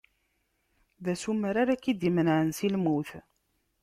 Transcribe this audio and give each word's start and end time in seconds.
D 1.03 1.05
asumer 1.13 1.55
ara 1.61 1.75
k-d-imenɛen 1.83 2.49
si 2.57 2.67
lmut. 2.73 3.09